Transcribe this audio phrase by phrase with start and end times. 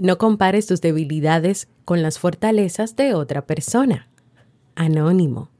[0.00, 4.08] No compares tus debilidades con las fortalezas de otra persona.
[4.74, 5.50] Anónimo.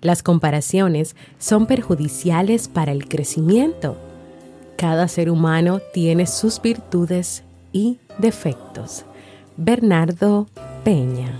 [0.00, 3.98] Las comparaciones son perjudiciales para el crecimiento.
[4.76, 9.04] Cada ser humano tiene sus virtudes y defectos.
[9.58, 10.46] Bernardo
[10.82, 11.38] Peña.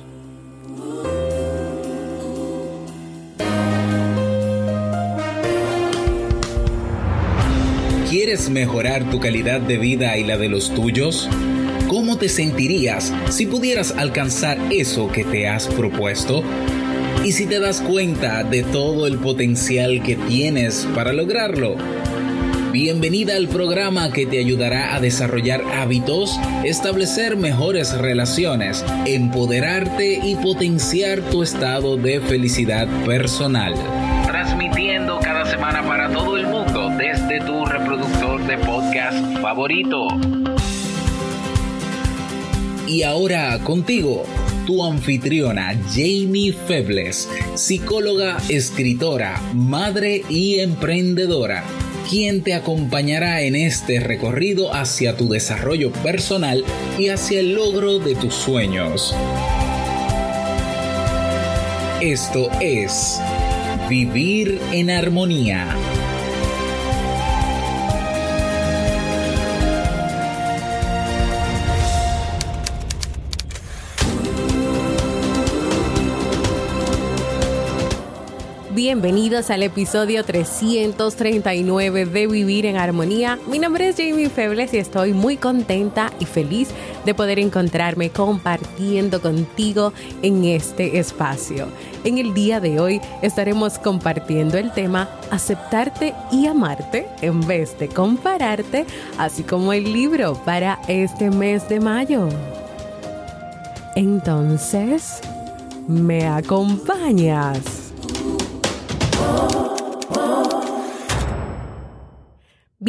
[8.11, 11.31] ¿Quieres mejorar tu calidad de vida y la de los tuyos?
[11.91, 16.45] ¿Cómo te sentirías si pudieras alcanzar eso que te has propuesto?
[17.25, 21.75] ¿Y si te das cuenta de todo el potencial que tienes para lograrlo?
[22.71, 31.21] Bienvenida al programa que te ayudará a desarrollar hábitos, establecer mejores relaciones, empoderarte y potenciar
[31.23, 33.75] tu estado de felicidad personal.
[34.29, 40.07] Transmitiendo cada semana para todo el mundo desde tu reproductor de podcast favorito.
[42.91, 44.25] Y ahora contigo,
[44.67, 51.63] tu anfitriona Jamie Febles, psicóloga, escritora, madre y emprendedora,
[52.11, 56.65] quien te acompañará en este recorrido hacia tu desarrollo personal
[56.99, 59.15] y hacia el logro de tus sueños.
[62.01, 63.21] Esto es
[63.89, 65.77] Vivir en Armonía
[78.91, 83.39] Bienvenidos al episodio 339 de Vivir en Armonía.
[83.47, 86.71] Mi nombre es Jamie Febles y estoy muy contenta y feliz
[87.05, 91.69] de poder encontrarme compartiendo contigo en este espacio.
[92.03, 97.87] En el día de hoy estaremos compartiendo el tema aceptarte y amarte en vez de
[97.87, 98.87] compararte,
[99.19, 102.29] así como el libro para este mes de mayo.
[103.95, 105.21] Entonces,
[105.87, 107.80] ¿me acompañas?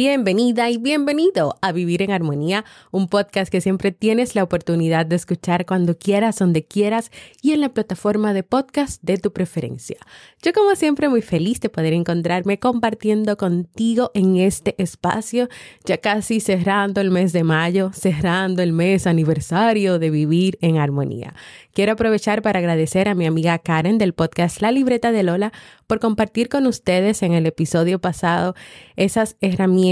[0.04, 5.14] Bienvenida y bienvenido a Vivir en Armonía, un podcast que siempre tienes la oportunidad de
[5.14, 9.98] escuchar cuando quieras, donde quieras y en la plataforma de podcast de tu preferencia.
[10.42, 15.48] Yo como siempre muy feliz de poder encontrarme compartiendo contigo en este espacio,
[15.84, 21.32] ya casi cerrando el mes de mayo, cerrando el mes aniversario de Vivir en Armonía.
[21.74, 25.52] Quiero aprovechar para agradecer a mi amiga Karen del podcast La Libreta de Lola
[25.86, 28.56] por compartir con ustedes en el episodio pasado
[28.96, 29.91] esas herramientas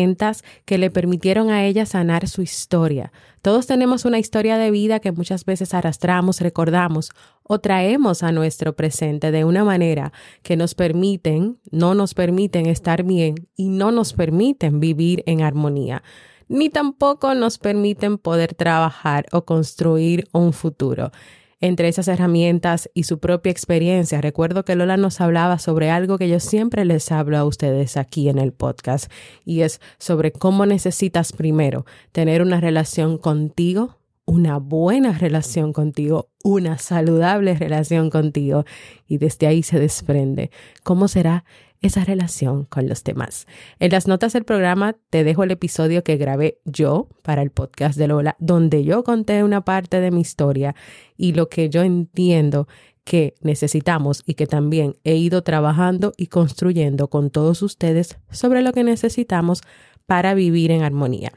[0.64, 3.12] que le permitieron a ella sanar su historia.
[3.42, 7.10] Todos tenemos una historia de vida que muchas veces arrastramos, recordamos
[7.42, 10.12] o traemos a nuestro presente de una manera
[10.42, 16.02] que nos permiten, no nos permiten estar bien y no nos permiten vivir en armonía
[16.50, 21.12] ni tampoco nos permiten poder trabajar o construir un futuro
[21.60, 24.20] entre esas herramientas y su propia experiencia.
[24.20, 28.28] Recuerdo que Lola nos hablaba sobre algo que yo siempre les hablo a ustedes aquí
[28.28, 29.10] en el podcast
[29.44, 36.78] y es sobre cómo necesitas primero tener una relación contigo, una buena relación contigo, una
[36.78, 38.64] saludable relación contigo
[39.06, 40.50] y desde ahí se desprende
[40.82, 41.44] cómo será
[41.80, 43.46] esa relación con los demás.
[43.78, 47.98] En las notas del programa te dejo el episodio que grabé yo para el podcast
[47.98, 50.74] de Lola, donde yo conté una parte de mi historia
[51.16, 52.68] y lo que yo entiendo
[53.04, 58.72] que necesitamos y que también he ido trabajando y construyendo con todos ustedes sobre lo
[58.72, 59.62] que necesitamos
[60.06, 61.32] para vivir en armonía.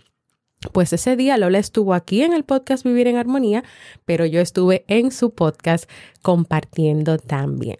[0.71, 3.63] Pues ese día Lola estuvo aquí en el podcast Vivir en Armonía,
[4.05, 5.89] pero yo estuve en su podcast
[6.21, 7.77] compartiendo también.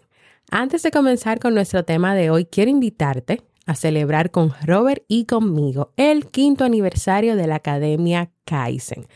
[0.50, 5.24] Antes de comenzar con nuestro tema de hoy, quiero invitarte a celebrar con Robert y
[5.24, 9.06] conmigo el quinto aniversario de la Academia Kaizen.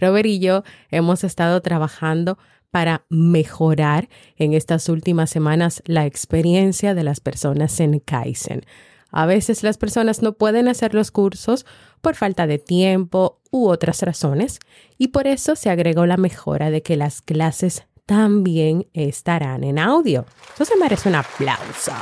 [0.00, 2.38] Robert y yo hemos estado trabajando
[2.70, 8.64] para mejorar en estas últimas semanas la experiencia de las personas en Kaizen.
[9.10, 11.64] A veces las personas no pueden hacer los cursos
[12.02, 14.58] por falta de tiempo u otras razones
[14.98, 20.24] y por eso se agregó la mejora de que las clases también estarán en audio.
[20.54, 21.92] Eso se merece un aplauso.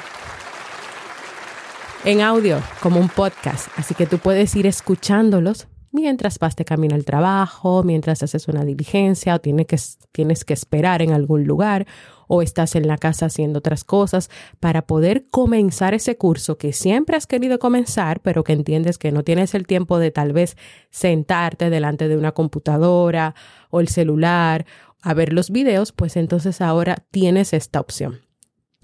[2.05, 6.95] En audio, como un podcast, así que tú puedes ir escuchándolos mientras vas de camino
[6.95, 9.77] al trabajo, mientras haces una diligencia o tienes que,
[10.13, 11.87] tienes que esperar en algún lugar
[12.29, 14.31] o estás en la casa haciendo otras cosas
[14.61, 19.25] para poder comenzar ese curso que siempre has querido comenzar, pero que entiendes que no
[19.25, 20.57] tienes el tiempo de tal vez
[20.91, 23.35] sentarte delante de una computadora
[23.71, 24.67] o el celular
[25.07, 28.23] a ver los videos, pues entonces ahora tienes esta opción.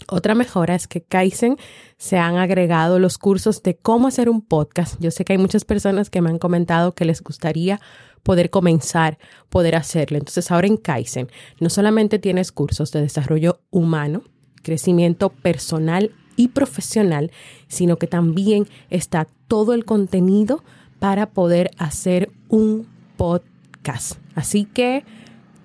[0.09, 1.57] Otra mejora es que Kaizen
[1.99, 5.01] se han agregado los cursos de cómo hacer un podcast.
[5.01, 7.81] Yo sé que hay muchas personas que me han comentado que les gustaría
[8.23, 10.17] poder comenzar, poder hacerlo.
[10.17, 11.29] Entonces ahora en Kaizen
[11.59, 14.23] no solamente tienes cursos de desarrollo humano,
[14.63, 17.33] crecimiento personal y profesional,
[17.67, 20.63] sino que también está todo el contenido
[21.01, 22.87] para poder hacer un
[23.17, 24.21] podcast.
[24.37, 25.05] Así que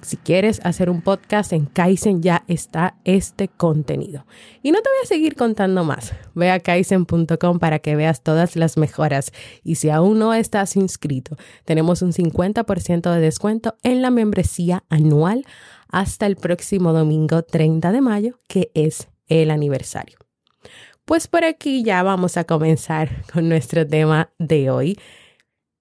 [0.02, 4.26] si quieres hacer un podcast en Kaizen ya está este contenido.
[4.62, 6.14] Y no te voy a seguir contando más.
[6.36, 9.32] Ve a kaizen.com para que veas todas las mejoras.
[9.64, 15.46] Y si aún no estás inscrito, tenemos un 50% de descuento en la membresía anual
[15.90, 20.18] hasta el próximo domingo 30 de mayo, que es el aniversario.
[21.06, 25.00] Pues por aquí ya vamos a comenzar con nuestro tema de hoy.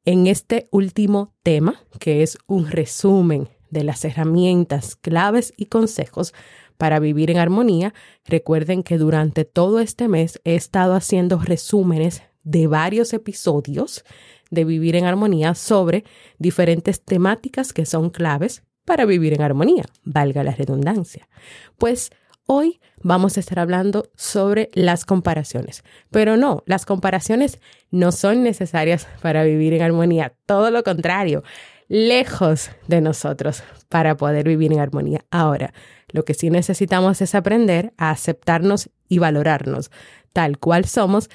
[0.05, 6.35] En este último tema, que es un resumen de las herramientas, claves y consejos
[6.77, 7.95] para vivir en armonía,
[8.27, 14.05] recuerden que durante todo este mes he estado haciendo resúmenes de varios episodios
[14.51, 16.05] de Vivir en Armonía sobre
[16.39, 21.29] diferentes temáticas que son claves para vivir en armonía, valga la redundancia.
[21.77, 22.11] Pues
[22.47, 27.61] hoy vamos a estar hablando sobre las comparaciones, pero no, las comparaciones
[27.91, 31.43] no son necesarias para vivir en armonía, todo lo contrario
[31.89, 35.25] lejos de nosotros para poder vivir en armonía.
[35.31, 35.73] Ahora,
[36.09, 39.91] lo que sí necesitamos es aprender a aceptarnos y valorarnos
[40.33, 41.31] tal cual somos,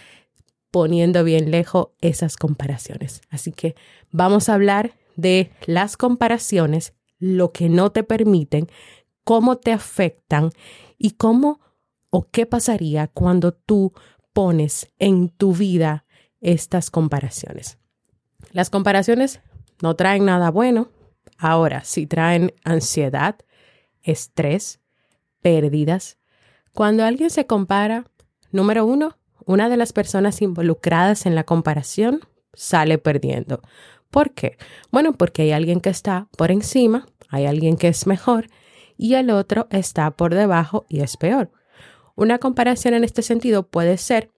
[0.69, 3.21] poniendo bien lejos esas comparaciones.
[3.30, 3.75] Así que
[4.12, 8.68] vamos a hablar de las comparaciones, lo que no te permiten,
[9.24, 10.51] cómo te afectan
[11.00, 11.59] y cómo
[12.12, 13.94] o qué pasaría cuando tú
[14.33, 16.06] pones en tu vida
[16.39, 17.80] estas comparaciones.
[18.51, 19.42] Las comparaciones
[19.81, 20.89] no traen nada bueno.
[21.38, 23.36] Ahora, si traen ansiedad,
[24.04, 24.80] estrés,
[25.42, 26.18] pérdidas.
[26.74, 28.06] Cuando alguien se compara,
[28.51, 32.22] número uno, una de las personas involucradas en la comparación
[32.54, 33.62] sale perdiendo.
[34.10, 34.57] ¿Por qué?
[34.92, 38.48] Bueno, porque hay alguien que está por encima, hay alguien que es mejor
[38.98, 41.51] y el otro está por debajo y es peor.
[42.16, 44.30] Una comparación en este sentido puede ser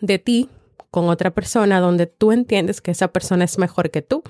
[0.00, 0.48] de ti
[0.90, 4.22] con otra persona donde tú entiendes que esa persona es mejor que tú,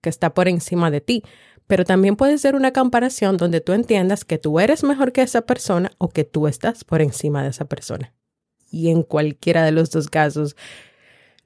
[0.00, 1.22] que está por encima de ti.
[1.66, 5.42] Pero también puede ser una comparación donde tú entiendas que tú eres mejor que esa
[5.42, 8.14] persona o que tú estás por encima de esa persona.
[8.70, 10.56] Y en cualquiera de los dos casos,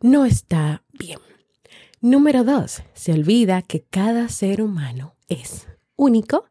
[0.01, 1.19] no está bien.
[2.03, 6.47] Número dos, se olvida que cada ser humano es único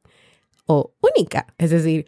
[0.65, 1.53] o única.
[1.57, 2.05] Es decir,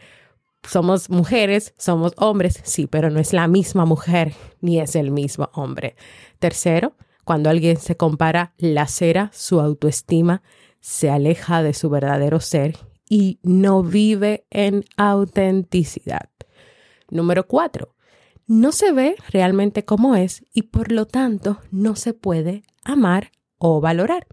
[0.67, 5.49] somos mujeres, somos hombres, sí, pero no es la misma mujer ni es el mismo
[5.53, 5.95] hombre.
[6.39, 10.41] Tercero, cuando alguien se compara, lacera su autoestima,
[10.79, 12.77] se aleja de su verdadero ser
[13.09, 16.29] y no vive en autenticidad.
[17.09, 17.95] Número cuatro,
[18.47, 23.81] no se ve realmente como es y por lo tanto no se puede amar o
[23.81, 24.27] valorar.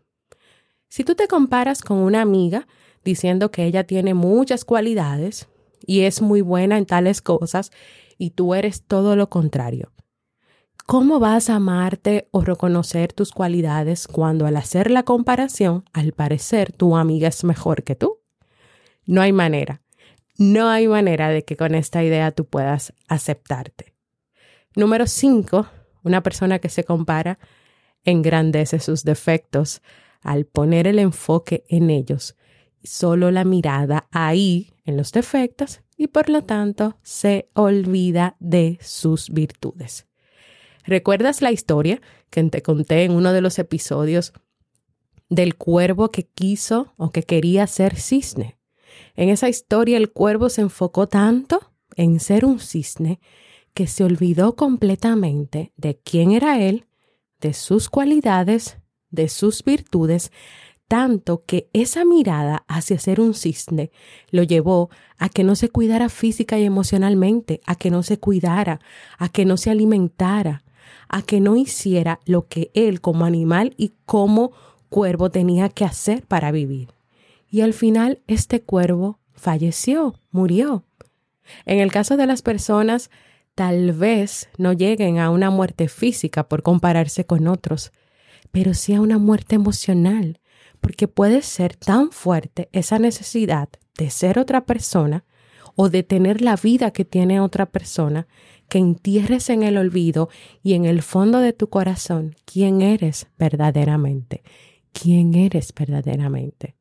[0.88, 2.66] Si tú te comparas con una amiga
[3.04, 5.48] diciendo que ella tiene muchas cualidades,
[5.86, 7.70] y es muy buena en tales cosas
[8.16, 9.92] y tú eres todo lo contrario.
[10.86, 16.72] ¿Cómo vas a amarte o reconocer tus cualidades cuando al hacer la comparación, al parecer
[16.72, 18.20] tu amiga es mejor que tú?
[19.04, 19.82] No hay manera.
[20.38, 23.94] No hay manera de que con esta idea tú puedas aceptarte.
[24.76, 25.66] Número cinco,
[26.04, 27.38] una persona que se compara
[28.04, 29.82] engrandece sus defectos
[30.22, 32.36] al poner el enfoque en ellos
[32.82, 39.28] solo la mirada ahí en los defectos y por lo tanto se olvida de sus
[39.28, 40.06] virtudes.
[40.84, 44.32] ¿Recuerdas la historia que te conté en uno de los episodios
[45.28, 48.58] del cuervo que quiso o que quería ser cisne?
[49.14, 51.60] En esa historia el cuervo se enfocó tanto
[51.94, 53.20] en ser un cisne
[53.74, 56.86] que se olvidó completamente de quién era él,
[57.40, 58.78] de sus cualidades,
[59.10, 60.32] de sus virtudes,
[60.88, 63.90] tanto que esa mirada hacia ser un cisne
[64.30, 68.80] lo llevó a que no se cuidara física y emocionalmente, a que no se cuidara,
[69.18, 70.64] a que no se alimentara,
[71.08, 74.52] a que no hiciera lo que él como animal y como
[74.88, 76.88] cuervo tenía que hacer para vivir.
[77.50, 80.84] Y al final este cuervo falleció, murió.
[81.66, 83.10] En el caso de las personas,
[83.54, 87.92] tal vez no lleguen a una muerte física por compararse con otros,
[88.50, 90.40] pero sí a una muerte emocional,
[90.80, 95.24] porque puede ser tan fuerte esa necesidad de ser otra persona
[95.74, 98.26] o de tener la vida que tiene otra persona
[98.68, 100.28] que entierres en el olvido
[100.62, 104.42] y en el fondo de tu corazón quién eres verdaderamente,
[104.92, 106.76] quién eres verdaderamente.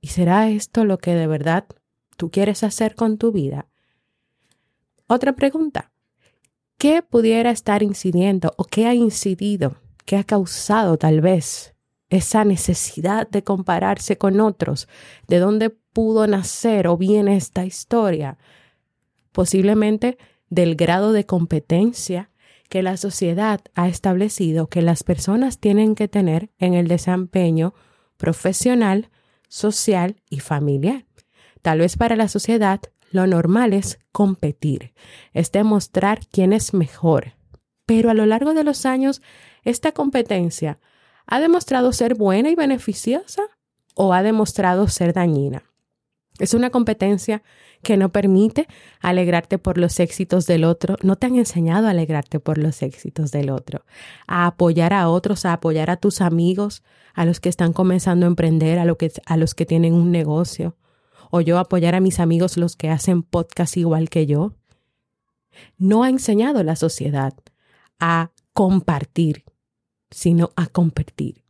[0.00, 1.66] ¿Y será esto lo que de verdad
[2.16, 3.68] tú quieres hacer con tu vida?
[5.06, 5.92] Otra pregunta.
[6.78, 11.73] ¿Qué pudiera estar incidiendo o qué ha incidido, qué ha causado tal vez
[12.10, 14.88] esa necesidad de compararse con otros,
[15.26, 18.38] de dónde pudo nacer o viene esta historia,
[19.32, 20.18] posiblemente
[20.48, 22.30] del grado de competencia
[22.68, 27.74] que la sociedad ha establecido que las personas tienen que tener en el desempeño
[28.16, 29.10] profesional,
[29.48, 31.04] social y familiar.
[31.62, 32.80] Tal vez para la sociedad
[33.10, 34.92] lo normal es competir,
[35.32, 37.34] es demostrar quién es mejor.
[37.86, 39.22] Pero a lo largo de los años,
[39.62, 40.80] esta competencia
[41.26, 43.42] ha demostrado ser buena y beneficiosa
[43.94, 45.62] o ha demostrado ser dañina.
[46.38, 47.42] Es una competencia
[47.82, 48.66] que no permite
[49.00, 53.30] alegrarte por los éxitos del otro, no te han enseñado a alegrarte por los éxitos
[53.30, 53.84] del otro,
[54.26, 56.82] a apoyar a otros, a apoyar a tus amigos,
[57.14, 60.76] a los que están comenzando a emprender, a, que, a los que tienen un negocio,
[61.30, 64.54] o yo apoyar a mis amigos los que hacen podcast igual que yo.
[65.78, 67.34] No ha enseñado la sociedad
[68.00, 69.44] a compartir,
[70.14, 71.42] sino a competir.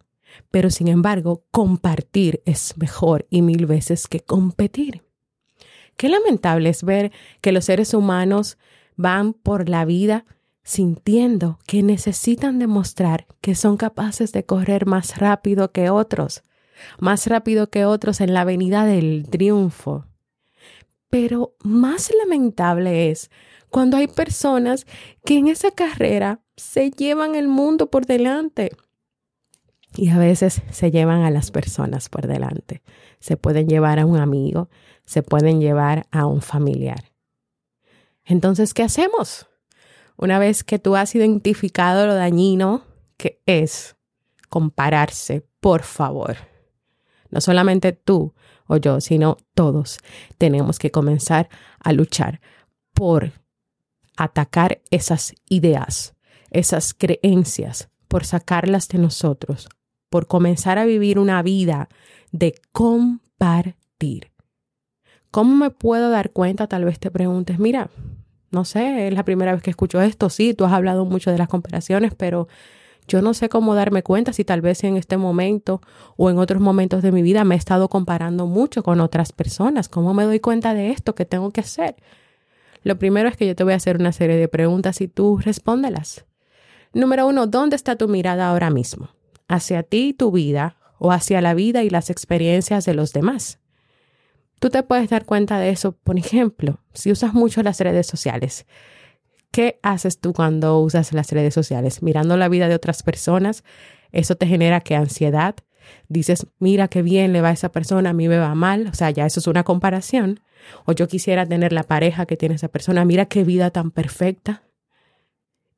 [0.51, 5.03] Pero sin embargo, compartir es mejor y mil veces que competir.
[5.97, 8.57] Qué lamentable es ver que los seres humanos
[8.97, 10.25] van por la vida
[10.63, 16.43] sintiendo que necesitan demostrar que son capaces de correr más rápido que otros,
[16.99, 20.07] más rápido que otros en la avenida del triunfo.
[21.11, 23.31] Pero más lamentable es
[23.69, 24.87] cuando hay personas
[25.25, 28.71] que en esa carrera se llevan el mundo por delante.
[29.97, 32.83] Y a veces se llevan a las personas por delante.
[33.21, 34.69] Se pueden llevar a un amigo,
[35.05, 37.13] se pueden llevar a un familiar.
[38.25, 39.47] Entonces, ¿qué hacemos?
[40.17, 42.85] Una vez que tú has identificado lo dañino
[43.17, 43.97] que es
[44.49, 46.37] compararse, por favor.
[47.31, 48.35] No solamente tú
[48.67, 49.99] o yo, sino todos
[50.39, 51.49] tenemos que comenzar
[51.81, 52.41] a luchar
[52.93, 53.33] por
[54.17, 56.15] atacar esas ideas,
[56.55, 59.69] esas creencias, por sacarlas de nosotros,
[60.09, 61.89] por comenzar a vivir una vida
[62.33, 64.31] de compartir.
[65.31, 66.69] ¿Cómo me puedo dar cuenta?
[66.69, 67.91] Tal vez te preguntes, mira,
[68.53, 71.39] no sé, es la primera vez que escucho esto, sí, tú has hablado mucho de
[71.39, 72.47] las comparaciones, pero
[73.09, 75.83] yo no sé cómo darme cuenta si tal vez en este momento
[76.17, 79.89] o en otros momentos de mi vida me he estado comparando mucho con otras personas.
[79.89, 81.97] ¿Cómo me doy cuenta de esto que tengo que hacer?
[82.85, 85.39] Lo primero es que yo te voy a hacer una serie de preguntas y tú
[85.39, 86.25] respóndelas.
[86.95, 89.11] Número uno, ¿dónde está tu mirada ahora mismo?
[89.49, 93.59] ¿Hacia ti y tu vida o hacia la vida y las experiencias de los demás?
[94.61, 98.65] Tú te puedes dar cuenta de eso, por ejemplo, si usas mucho las redes sociales.
[99.51, 102.03] ¿Qué haces tú cuando usas las redes sociales?
[102.03, 103.65] Mirando la vida de otras personas,
[104.11, 105.57] eso te genera que ansiedad.
[106.09, 108.87] Dices, mira qué bien le va a esa persona, a mí me va mal.
[108.87, 110.41] O sea, ya eso es una comparación.
[110.87, 113.05] O yo quisiera tener la pareja que tiene esa persona.
[113.05, 114.64] Mira qué vida tan perfecta.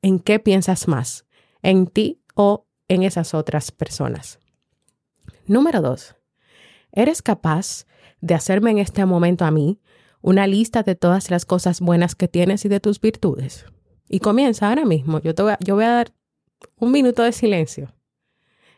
[0.01, 1.25] ¿En qué piensas más?
[1.61, 4.39] ¿En ti o en esas otras personas?
[5.47, 6.15] Número dos,
[6.91, 7.85] ¿eres capaz
[8.21, 9.79] de hacerme en este momento a mí
[10.21, 13.65] una lista de todas las cosas buenas que tienes y de tus virtudes?
[14.09, 15.19] Y comienza ahora mismo.
[15.19, 16.13] Yo, te yo voy a dar
[16.77, 17.93] un minuto de silencio.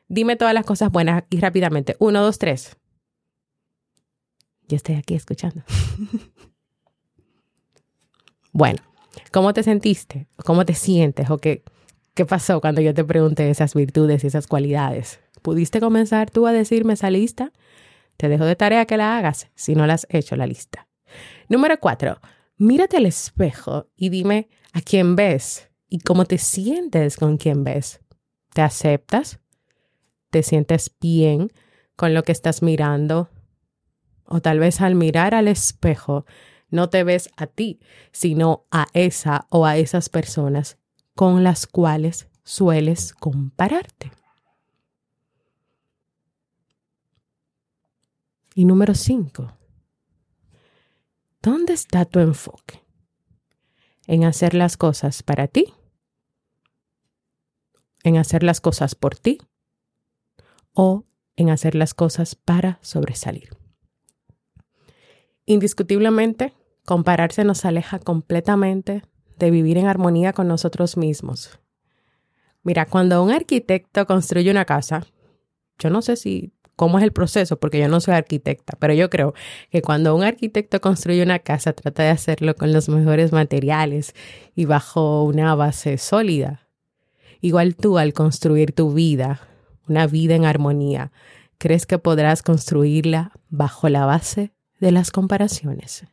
[0.08, 1.96] Dime todas las cosas buenas y rápidamente.
[2.00, 2.78] Uno, dos, tres.
[4.68, 5.64] Yo estoy aquí escuchando.
[8.52, 8.82] bueno,
[9.32, 10.28] ¿cómo te sentiste?
[10.46, 11.30] ¿Cómo te sientes?
[11.30, 11.64] ¿O qué,
[12.14, 15.20] qué pasó cuando yo te pregunté esas virtudes y esas cualidades?
[15.42, 17.52] ¿Pudiste comenzar tú a decirme esa lista?
[18.18, 20.88] Te dejo de tarea que la hagas si no la has hecho la lista.
[21.48, 22.20] Número cuatro,
[22.58, 28.02] mírate al espejo y dime a quién ves y cómo te sientes con quién ves.
[28.54, 29.40] ¿Te aceptas?
[30.30, 31.52] ¿Te sientes bien
[31.96, 33.30] con lo que estás mirando?
[34.26, 36.26] O tal vez al mirar al espejo
[36.70, 37.80] no te ves a ti,
[38.12, 40.78] sino a esa o a esas personas
[41.16, 44.12] con las cuales sueles compararte.
[48.56, 49.54] Y número cinco,
[51.42, 52.84] ¿dónde está tu enfoque?
[54.08, 55.74] ¿En hacer las cosas para ti?
[58.04, 59.38] ¿En hacer las cosas por ti?
[60.74, 63.50] ¿O en hacer las cosas para sobresalir?
[65.46, 66.54] Indiscutiblemente,
[66.90, 69.04] compararse nos aleja completamente
[69.38, 71.60] de vivir en armonía con nosotros mismos.
[72.64, 75.06] Mira, cuando un arquitecto construye una casa,
[75.78, 79.12] yo no sé si cómo es el proceso, porque yo no soy arquitecta, pero yo
[79.12, 79.36] creo
[79.70, 84.16] que cuando un arquitecto construye una casa, trata de hacerlo con los mejores materiales
[84.56, 86.70] y bajo una base sólida.
[87.40, 89.42] Igual tú al construir tu vida,
[89.88, 91.12] una vida en armonía,
[91.60, 96.08] ¿crees que podrás construirla bajo la base de las comparaciones?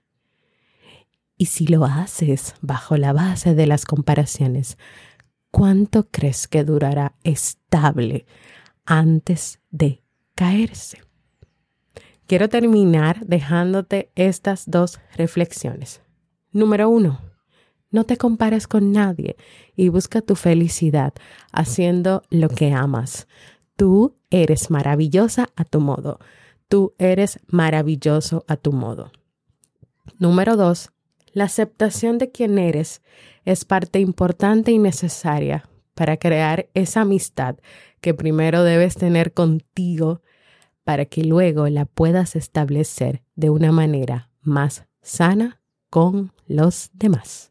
[1.36, 4.78] Y si lo haces bajo la base de las comparaciones,
[5.50, 8.26] ¿cuánto crees que durará estable
[8.86, 10.02] antes de
[10.34, 11.02] caerse.
[12.26, 16.00] Quiero terminar dejándote estas dos reflexiones.
[16.52, 17.20] Número uno,
[17.90, 19.36] no te compares con nadie
[19.76, 21.12] y busca tu felicidad
[21.52, 23.28] haciendo lo que amas.
[23.76, 26.18] Tú eres maravillosa a tu modo.
[26.68, 29.12] Tú eres maravilloso a tu modo.
[30.18, 30.90] Número dos,
[31.36, 33.02] la aceptación de quien eres
[33.44, 37.56] es parte importante y necesaria para crear esa amistad
[38.00, 40.22] que primero debes tener contigo
[40.82, 47.50] para que luego la puedas establecer de una manera más sana con los demás.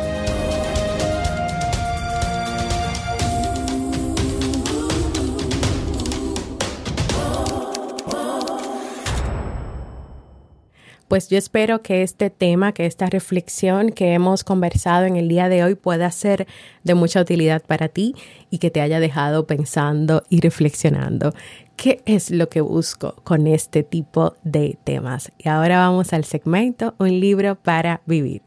[11.11, 15.49] Pues yo espero que este tema, que esta reflexión que hemos conversado en el día
[15.49, 16.47] de hoy pueda ser
[16.85, 18.15] de mucha utilidad para ti
[18.49, 21.33] y que te haya dejado pensando y reflexionando.
[21.75, 25.33] ¿Qué es lo que busco con este tipo de temas?
[25.37, 28.41] Y ahora vamos al segmento Un libro para vivir.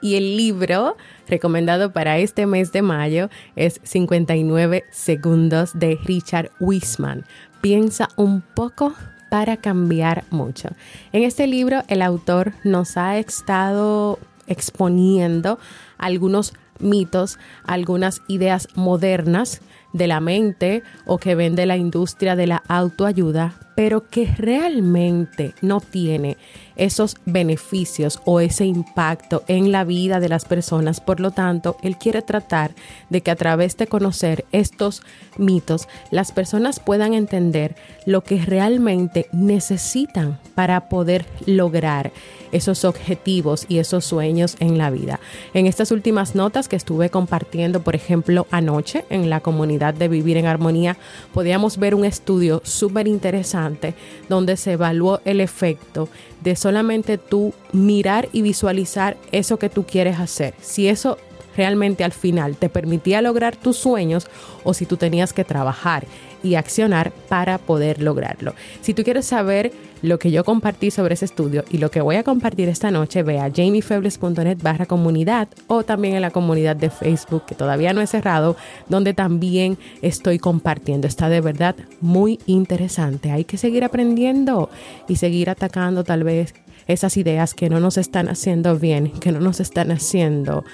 [0.00, 0.96] Y el libro
[1.28, 7.24] recomendado para este mes de mayo es 59 segundos de Richard Wiseman.
[7.60, 8.94] Piensa un poco
[9.30, 10.68] para cambiar mucho.
[11.12, 15.58] En este libro el autor nos ha estado exponiendo
[15.98, 19.60] algunos mitos, algunas ideas modernas
[19.92, 25.80] de la mente o que vende la industria de la autoayuda, pero que realmente no
[25.80, 26.36] tiene
[26.76, 31.00] esos beneficios o ese impacto en la vida de las personas.
[31.00, 32.74] Por lo tanto, él quiere tratar
[33.10, 35.02] de que a través de conocer estos
[35.36, 42.12] mitos, las personas puedan entender lo que realmente necesitan para poder lograr
[42.52, 45.20] esos objetivos y esos sueños en la vida.
[45.54, 50.36] En estas últimas notas que estuve compartiendo, por ejemplo, anoche en la comunidad de Vivir
[50.36, 50.96] en Armonía,
[51.34, 53.94] podíamos ver un estudio súper interesante
[54.28, 56.08] donde se evaluó el efecto
[56.42, 60.54] de solamente tú mirar y visualizar eso que tú quieres hacer.
[60.60, 61.18] Si eso
[61.56, 64.26] realmente al final te permitía lograr tus sueños
[64.62, 66.06] o si tú tenías que trabajar
[66.46, 68.54] y accionar para poder lograrlo.
[68.80, 72.16] Si tú quieres saber lo que yo compartí sobre ese estudio y lo que voy
[72.16, 76.90] a compartir esta noche, ve a jamiefebles.net barra comunidad o también en la comunidad de
[76.90, 78.56] Facebook que todavía no he cerrado,
[78.88, 81.06] donde también estoy compartiendo.
[81.06, 83.32] Está de verdad muy interesante.
[83.32, 84.70] Hay que seguir aprendiendo
[85.08, 86.54] y seguir atacando tal vez
[86.86, 90.64] esas ideas que no nos están haciendo bien, que no nos están haciendo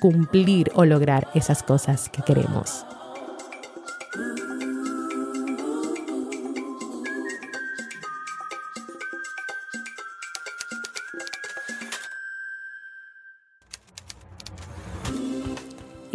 [0.00, 2.86] cumplir o lograr esas cosas que queremos.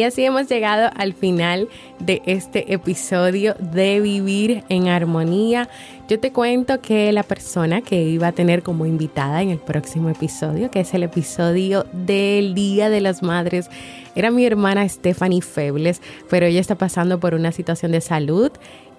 [0.01, 5.69] Y así hemos llegado al final de este episodio de Vivir en Armonía.
[6.09, 10.09] Yo te cuento que la persona que iba a tener como invitada en el próximo
[10.09, 13.69] episodio, que es el episodio del Día de las Madres,
[14.15, 18.51] era mi hermana Stephanie Febles, pero ella está pasando por una situación de salud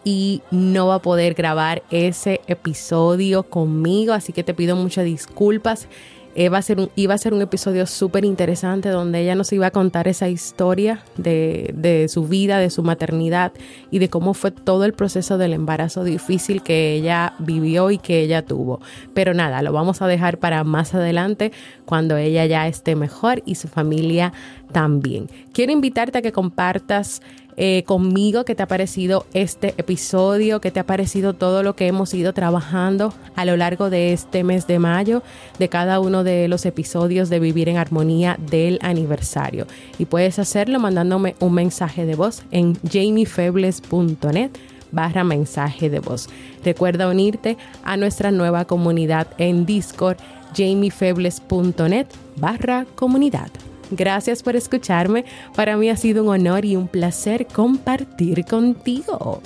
[0.04, 5.88] y no va a poder grabar ese episodio conmigo, así que te pido muchas disculpas
[6.34, 9.66] iba a ser un, iba a ser un episodio súper interesante donde ella nos iba
[9.66, 13.52] a contar esa historia de, de, su vida, de su maternidad
[13.90, 18.20] y de cómo fue todo el proceso del embarazo difícil que ella vivió y que
[18.20, 18.80] ella tuvo.
[19.14, 21.52] Pero nada, lo vamos a dejar para más adelante
[21.84, 24.32] cuando ella ya esté mejor y su familia
[24.72, 25.28] también.
[25.52, 27.22] Quiero invitarte a que compartas
[27.56, 31.86] eh, conmigo qué te ha parecido este episodio, qué te ha parecido todo lo que
[31.86, 35.22] hemos ido trabajando a lo largo de este mes de mayo,
[35.58, 39.66] de cada uno de los episodios de Vivir en Armonía del aniversario.
[39.98, 44.50] Y puedes hacerlo mandándome un mensaje de voz en jamiefebles.net
[44.90, 46.28] barra mensaje de voz.
[46.64, 50.18] Recuerda unirte a nuestra nueva comunidad en Discord
[50.54, 52.06] jamiefebles.net
[52.36, 53.50] barra comunidad.
[53.92, 55.26] Gracias por escucharme.
[55.54, 59.42] Para mí ha sido un honor y un placer compartir contigo.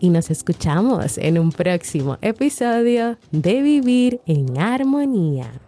[0.00, 5.63] Y nos escuchamos en un próximo episodio de Vivir en Armonía.